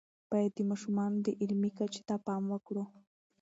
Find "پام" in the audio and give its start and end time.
2.25-2.43